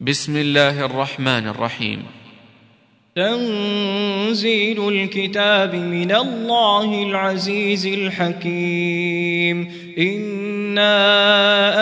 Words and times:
بسم 0.00 0.36
الله 0.36 0.84
الرحمن 0.84 1.48
الرحيم. 1.48 2.02
تنزيل 3.16 4.88
الكتاب 4.88 5.74
من 5.74 6.12
الله 6.12 7.02
العزيز 7.02 7.86
الحكيم. 7.86 9.68
إنا 9.98 10.94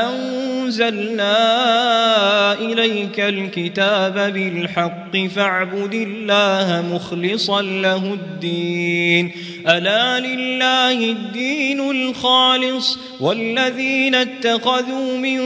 أنزلنا 0.09 1.37
إليك 2.53 3.21
الكتاب 3.21 4.33
بالحق 4.33 5.17
فاعبد 5.37 5.95
الله 5.95 6.85
مخلصا 6.95 7.63
له 7.63 8.13
الدين 8.15 9.33
ألا 9.69 10.21
لله 10.21 11.11
الدين 11.11 11.91
الخالص 11.91 12.99
والذين 13.21 14.15
اتخذوا 14.15 15.17
من 15.17 15.41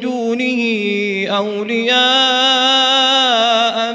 دونه 0.00 0.60
أولياء 1.28 1.96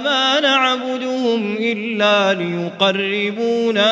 ما 0.03 0.39
نعبدهم 0.39 1.57
إلا 1.59 2.33
ليقربونا 2.33 3.87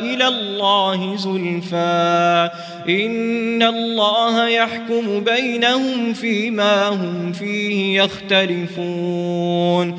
إلى 0.00 0.28
الله 0.28 1.16
زلفى 1.16 2.50
إن 2.88 3.62
الله 3.62 4.48
يحكم 4.48 5.20
بينهم 5.20 6.12
فيما 6.12 6.88
هم 6.88 7.32
فيه 7.32 8.02
يختلفون. 8.02 9.98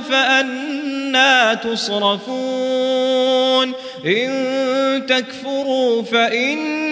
فأنا 0.00 1.54
تصرفون 1.54 3.02
إن 4.06 5.06
تكفروا 5.06 6.02
فإن 6.02 6.91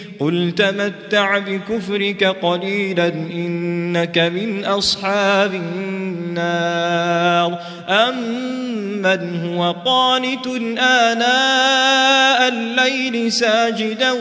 قل 0.21 0.53
تمتع 0.57 1.37
بكفرك 1.37 2.23
قليلا 2.23 3.07
إنك 3.07 4.17
من 4.17 4.65
أصحاب 4.65 5.53
النار 5.53 7.59
أمن 7.89 9.45
هو 9.45 9.75
قانت 9.85 10.47
آناء 10.77 12.47
الليل 12.47 13.31
ساجدا 13.31 14.11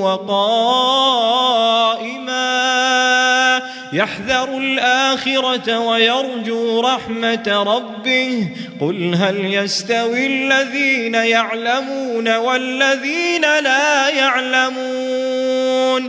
وقائما 0.00 2.17
يحذر 3.92 4.58
الآخرة 4.58 5.78
ويرجو 5.78 6.80
رحمة 6.80 7.64
ربه. 7.66 8.48
قل 8.80 9.14
هل 9.14 9.54
يستوي 9.54 10.26
الذين 10.26 11.14
يعلمون 11.14 12.36
والذين 12.36 13.42
لا 13.42 14.08
يعلمون؟ 14.08 16.08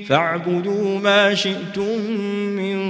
فاعبدوا 0.07 0.99
ما 0.99 1.35
شئتم 1.35 2.01
من 2.55 2.81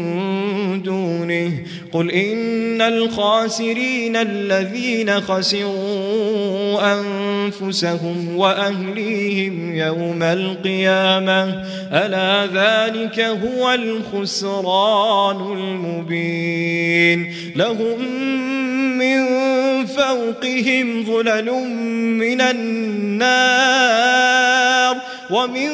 دونه. 0.84 1.52
قل 1.92 2.12
إن 2.12 2.82
الخاسرين 2.82 4.16
الذين 4.16 5.22
خسروا 5.22 6.94
أنفسهم 6.94 8.36
وأهليهم 8.36 9.76
يوم 9.76 10.24
القيامة. 10.24 11.64
ألا 11.92 12.46
ذلك 12.46 13.20
هو 13.20 13.74
الخسران 13.74 15.58
المبين. 15.58 17.34
لهم 17.56 18.02
من 18.98 19.26
فوقهم 19.86 21.04
ظلل 21.06 21.52
من 22.18 22.42
النار. 22.42 23.82
ومن 25.32 25.70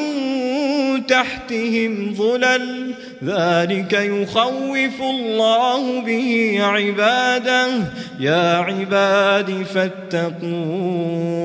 تحتهم 1.07 2.15
ظلل 2.17 2.93
ذلك 3.23 3.93
يخوف 3.93 5.01
الله 5.01 6.01
به 6.01 6.57
عباده. 6.61 7.67
يا 8.19 8.57
عباد 8.57 9.65
فاتقون. 9.73 11.37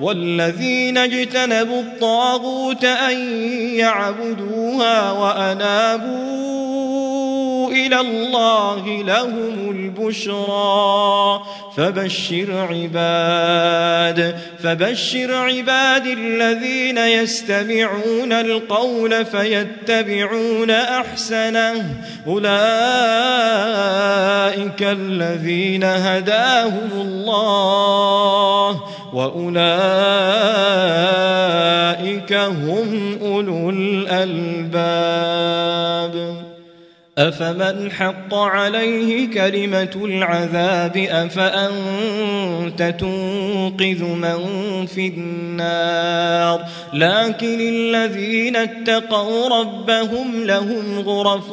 والذين 0.00 0.98
اجتنبوا 0.98 1.80
الطاغوت 1.80 2.84
أن 2.84 3.18
يعبدوها 3.74 5.10
وأنابوا 5.10 7.15
إلى 7.76 8.00
الله 8.00 9.02
لهم 9.02 9.70
البشرى. 9.70 11.40
فبشر 11.76 12.68
عباد 12.70 14.36
فبشر 14.62 15.34
عباد 15.34 16.06
الذين 16.06 16.98
يستمعون 16.98 18.32
القول 18.32 19.24
فيتبعون 19.24 20.70
أحسنه. 20.70 21.94
أولئك 22.26 22.46
الذين 24.82 25.84
هداهم 25.84 26.90
الله 26.94 28.82
وأولئك 29.12 29.56
هم 32.32 33.18
أولو 33.22 33.70
الألباب. 33.70 34.86
أفمن 37.18 37.90
حق 37.90 38.34
عليه 38.34 39.30
كلمة 39.30 39.90
العذاب 40.04 40.96
أفأنت 40.96 42.82
تنقذ 43.00 44.04
من 44.04 44.38
في 44.86 45.06
النار؟ 45.06 46.64
لكن 46.92 47.60
الذين 47.60 48.56
اتقوا 48.56 49.60
ربهم 49.60 50.44
لهم 50.44 51.00
غرف 51.00 51.52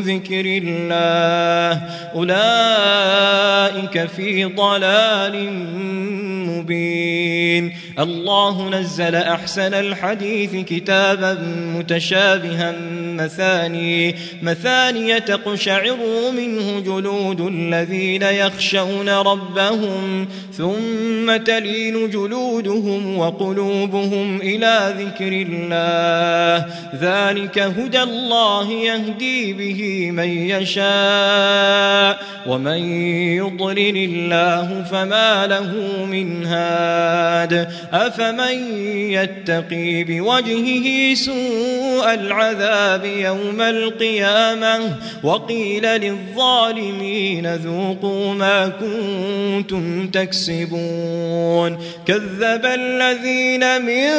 ذكر 0.00 0.44
الله 0.46 1.82
أولئك 2.14 4.06
في 4.08 4.44
ضلال 4.44 5.52
مبين 6.48 7.72
الله 7.98 8.68
نزل 8.68 9.14
أحسن 9.14 9.74
الحديث 9.74 10.56
كتابا 10.56 11.38
متشابها 11.78 12.74
مثاني 13.02 14.14
مثاني 14.42 15.20
تقشعر 15.20 15.96
منه 16.36 16.80
جلود 16.80 17.40
الذين 17.40 18.22
يخشون 18.22 19.08
ربهم 19.08 20.28
ثم 20.52 21.36
تلين 21.36 22.10
جلودهم 22.10 23.18
وقلوبهم 23.18 24.40
إلى 24.40 24.94
ذكر 24.98 25.46
الله. 25.48 26.66
ذلك 27.00 27.58
هدى 27.58 28.02
الله 28.02 28.70
يهدي 28.70 29.52
به 29.52 30.10
من 30.10 30.28
يشاء 30.28 32.18
ومن 32.46 32.78
يضلل 33.36 33.96
الله 33.96 34.84
فما 34.90 35.46
له 35.46 36.04
من 36.04 36.46
هاد. 36.46 37.68
أفمن 37.92 38.82
يتقي 39.10 40.04
بوجهه 40.04 41.14
سوء 41.14 42.14
العذاب 42.14 43.04
يوم 43.04 43.60
القيامة 43.60 44.96
وقيل 45.22 45.82
للظالمين 45.82 47.54
ذوقوا 47.54 48.34
ما 48.34 48.68
كنتم 48.68 50.08
تكسبون 50.08 51.78
كذب 52.06 52.64
الذين 52.64 53.82
من 53.82 54.10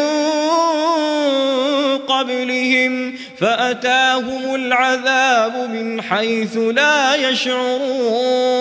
قبلهم 2.07 3.13
فأتاهم 3.37 4.55
العذاب 4.55 5.69
من 5.69 6.01
حيث 6.01 6.57
لا 6.57 7.15
يشعرون 7.29 8.59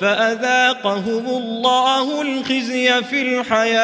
فأذاقهم 0.00 1.26
الله 1.26 2.22
الخزي 2.22 3.02
في 3.02 3.22
الحياة 3.22 3.83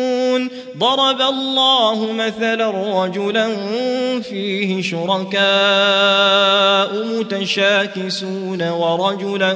ضرب 0.77 1.21
الله 1.21 2.11
مثلا 2.11 2.71
رجلا 3.05 3.47
فيه 4.21 4.81
شركاء 4.81 5.41
متشاكسون 7.05 8.69
ورجلا 8.69 9.55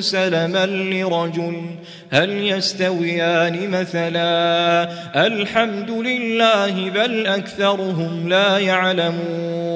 سلما 0.00 0.66
لرجل. 0.66 1.62
هل 2.10 2.30
يستويان 2.30 3.70
مثلا؟ 3.70 4.88
الحمد 5.26 5.90
لله 5.90 6.90
بل 6.90 7.26
أكثرهم 7.26 8.28
لا 8.28 8.58
يعلمون. 8.58 9.75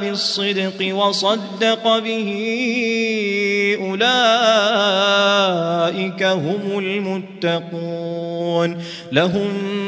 بالصدق 0.00 0.94
وصدق 0.94 1.98
به 1.98 2.28
أولئك 3.80 4.08
هم 6.22 6.78
المتقون. 6.78 8.78
لهم 9.12 9.87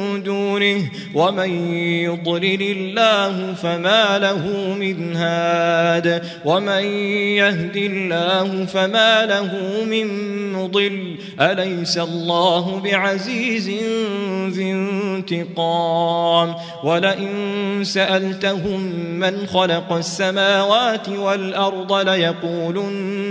دونه 0.17 0.91
ومن 1.13 1.73
يضلل 1.75 2.61
الله 2.61 3.53
فما 3.53 4.19
له 4.19 4.73
من 4.79 5.15
هاد 5.15 6.23
ومن 6.45 6.83
يهد 7.37 7.75
الله 7.75 8.65
فما 8.65 9.25
له 9.25 9.51
من 9.85 10.07
مضل 10.53 11.15
أليس 11.39 11.97
الله 11.97 12.81
بعزيز 12.83 13.69
ذي 14.49 14.71
انتقام 14.71 16.55
ولئن 16.83 17.83
سألتهم 17.83 18.81
من 19.19 19.47
خلق 19.47 19.93
السماوات 19.93 21.09
والأرض 21.09 21.93
ليقولن 21.93 23.30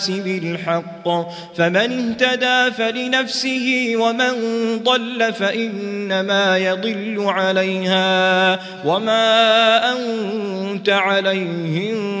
بالحق. 0.09 1.07
فمن 1.57 2.15
اهتدى 2.21 2.71
فلنفسه 2.77 3.93
ومن 3.95 4.33
ضل 4.83 5.33
فإنما 5.33 6.57
يضل 6.57 7.15
عليها. 7.19 8.59
وما 8.85 9.93
أنت 9.93 10.89
عليهم 10.89 12.20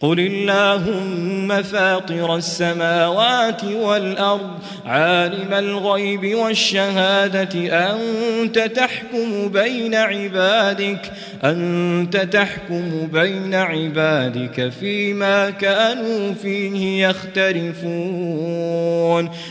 قل 0.00 0.20
اللهم 0.20 1.62
فاطر 1.62 2.36
السماوات 2.36 3.64
والأرض 3.64 4.50
عالم 4.86 5.54
الغيب 5.54 6.34
والشهادة 6.34 7.88
أنت 7.90 8.58
تحكم 8.58 9.48
بين 9.48 9.94
عبادك 9.94 11.12
أنت 11.44 12.16
تحكم 12.16 13.06
بين 13.12 13.54
عبادك 13.54 14.72
فيما 14.80 15.50
كانوا 15.50 16.34
فيه 16.34 17.08
يختلفون 17.08 17.78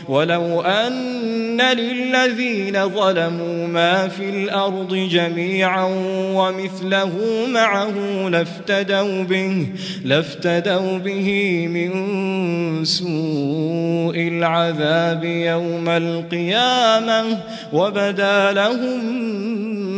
ولو 0.08 0.60
أن 0.60 1.60
للذين 1.60 2.88
ظلموا 2.88 3.66
ما 3.66 4.08
في 4.08 4.28
الأرض 4.28 4.94
جميعا 4.94 5.88
ومثله 6.34 7.12
معه 7.48 7.94
لافتدوا 8.28 9.22
به 9.22 9.66
لافتدوا 10.04 10.37
به 10.98 11.28
من 11.68 11.90
سوء 12.84 14.16
العذاب 14.16 15.24
يوم 15.24 15.88
القيامة 15.88 17.38
وبدا 17.72 18.52
لهم 18.52 19.97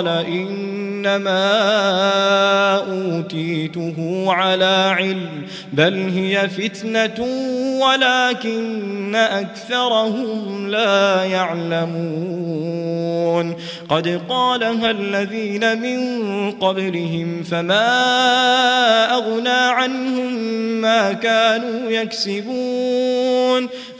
إن 0.00 0.84
إنما 1.04 1.46
أوتيته 2.76 4.24
على 4.28 4.94
علم 4.98 5.46
بل 5.72 5.94
هي 5.94 6.48
فتنة 6.48 7.26
ولكن 7.80 9.14
أكثرهم 9.14 10.68
لا 10.68 11.24
يعلمون. 11.24 12.74
قد 13.88 14.20
قالها 14.28 14.90
الذين 14.90 15.80
من 15.80 16.50
قبلهم 16.50 17.42
فما 17.42 17.84
أغنى 19.14 19.48
عنهم 19.48 20.32
ما 20.80 21.12
كانوا 21.12 21.90
يكسبون. 21.90 23.68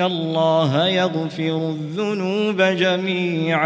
الله 0.00 0.88
يغفر 0.88 1.56
الذنوب 1.70 2.62
جميعا 2.62 3.64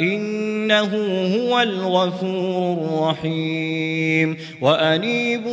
إنه 0.00 0.90
هو 1.36 1.60
الغفور 1.60 2.78
الرحيم 2.84 4.36
وأنيبوا 4.60 5.50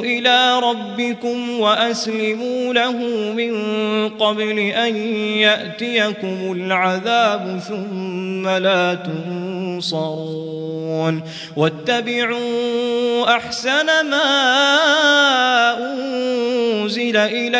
إلى 0.00 0.60
ربكم 0.60 1.60
وأسلموا 1.60 2.72
له 2.72 2.92
من 3.32 3.54
قبل 4.08 4.58
أن 4.58 4.96
يأتيكم 5.36 6.52
العذاب 6.52 7.60
ثم 7.68 8.48
لا 8.48 8.94
تنصرون 8.94 10.50
واتبعوا 11.56 13.36
أحسن 13.36 13.86
ما 14.10 14.20
أنزل 15.78 17.16
إليكم 17.16 17.59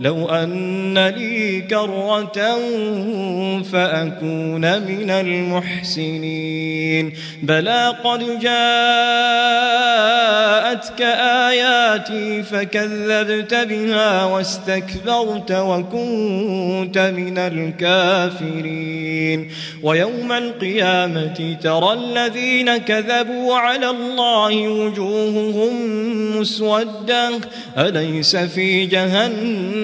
لو 0.00 0.28
أن 0.28 0.98
لي 0.98 1.60
كرة 1.60 2.32
فأكون 3.72 4.82
من 4.82 5.10
المحسنين. 5.10 7.12
بلى 7.42 7.94
قد 8.04 8.40
جاءتك 8.40 8.54
آياتي 11.48 12.42
فكذبت 12.42 13.54
بها 13.54 14.24
واستكبرت 14.24 15.52
وكنت 15.52 16.98
من 16.98 17.38
الكافرين. 17.38 19.50
ويوم 19.82 20.32
القيامة 20.32 21.56
ترى 21.62 21.92
الذين 21.92 22.76
كذبوا 22.76 23.54
على 23.54 23.90
الله 23.90 24.68
وجوههم 24.68 25.72
مسودة. 26.40 27.30
أليس 27.78 28.36
في 28.36 28.86
جهنم 28.86 29.83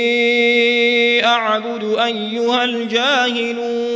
أعبد 1.51 1.83
أيها 1.99 2.63
الجاهلون 2.63 3.90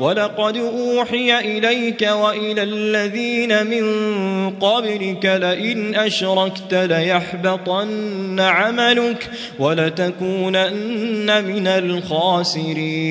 ولقد 0.00 0.56
أوحي 0.56 1.38
إليك 1.38 2.02
وإلى 2.02 2.62
الذين 2.62 3.66
من 3.66 4.50
قبلك 4.50 5.24
لئن 5.24 5.94
أشركت 5.94 6.74
ليحبطن 6.74 8.40
عملك 8.40 9.30
ولتكونن 9.58 11.44
من 11.44 11.66
الخاسرين. 11.66 13.06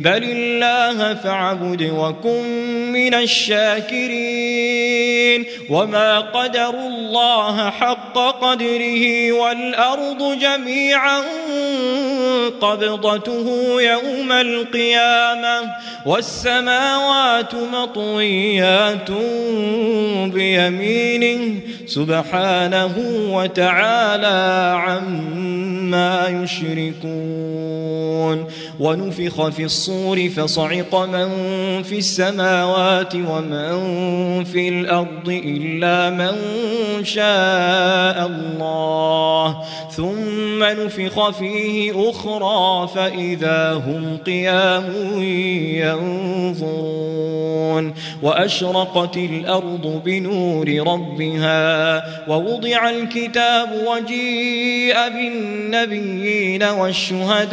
بل 0.00 0.24
الله 0.24 1.14
فاعبد 1.14 1.82
وكن 1.82 2.42
من 2.92 3.14
الشاكرين. 3.14 4.12
وما 5.70 6.20
قدروا 6.20 6.88
الله 6.88 7.70
حق 7.70 8.18
قدره 8.18 9.32
والأرض 9.32 10.38
جميعا 10.38 11.22
قبضته 12.60 13.76
يوم 13.82 14.32
القيامة. 14.32 15.81
والسماوات 16.06 17.54
مطويات 17.54 19.10
بيمينه 20.32 21.60
سبحانه 21.86 22.94
وتعالى 23.30 24.76
عما 24.86 26.42
يشركون. 26.42 28.46
ونفخ 28.80 29.48
في 29.48 29.64
الصور 29.64 30.28
فصعق 30.28 30.94
من 30.94 31.28
في 31.82 31.98
السماوات 31.98 33.14
ومن 33.14 34.44
في 34.44 34.68
الأرض 34.68 35.28
إلا 35.28 36.10
من 36.10 36.34
شاء 37.04 38.26
الله. 38.26 39.62
ثم 39.96 40.64
نفخ 40.64 41.30
فيه 41.30 42.10
أخرى 42.10 42.88
فإذا 42.94 43.72
هم 43.72 44.18
قيام 44.26 44.92
ينظرون. 45.78 47.32
وأشرقت 48.22 49.16
الأرض 49.16 50.02
بنور 50.04 50.68
ربها 50.86 52.02
ووضع 52.28 52.90
الكتاب 52.90 53.68
وجيء 53.86 54.94
بالنبيين 55.08 56.62
والشهداء 56.62 57.52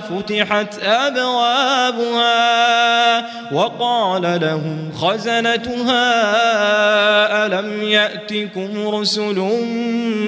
فتحت 0.00 0.78
أبوابها 0.82 2.40
وقال 3.54 4.22
لهم 4.22 4.92
خزنتها 5.00 6.00
ألم 7.46 7.82
يأتكم 7.82 8.88
رسل 8.88 9.38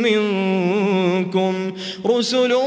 منكم؟ 0.03 1.73
رسل 2.07 2.59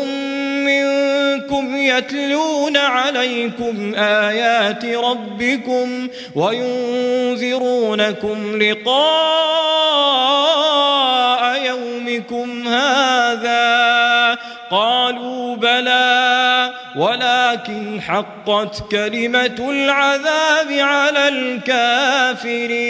منكم 0.66 1.76
يتلون 1.76 2.78
عليكم 2.78 3.96
آيات 3.96 4.86
ربكم 4.86 6.08
وينذرونكم 6.36 7.82
لقاء 8.62 9.46
يومكم 11.66 12.68
هذا. 12.68 13.76
قالوا 14.72 15.56
بلى 15.56 16.05
ولكن 16.96 18.02
حقت 18.02 18.92
كلمة 18.92 19.70
العذاب 19.70 20.72
على 20.72 21.28
الكافرين. 21.28 22.82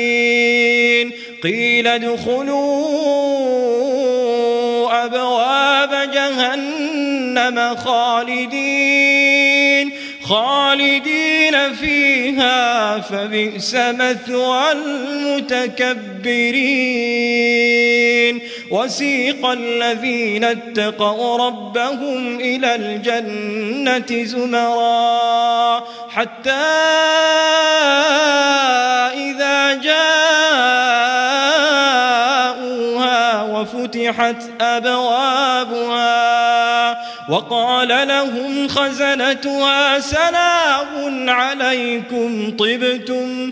قيل 1.44 1.88
ادخلوا 1.88 2.86
أبواب 5.06 6.12
جهنم 6.12 7.76
خالدين. 7.76 9.35
خالدين 10.30 11.74
فيها 11.74 13.00
فبئس 13.00 13.76
مثوى 13.76 14.72
المتكبرين. 14.72 16.16
وسيق 18.72 19.46
الذين 19.46 20.44
اتقوا 20.44 21.48
ربهم 21.48 22.40
إلى 22.40 22.76
الجنة 22.76 24.24
زمرا 24.24 25.84
حتى 26.10 26.52
إذا 29.14 29.74
جاءوها 29.74 30.04
وفتحت 33.44 34.44
أبوابها 34.62 36.05
وقال 37.30 37.88
لهم 37.88 38.68
خزنتها 38.68 40.00
سلام 40.00 41.30
عليكم 41.30 42.52
طبتم 42.58 43.52